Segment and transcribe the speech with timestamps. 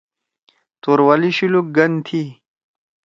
[0.81, 2.23] توروالی شولوک گن تھی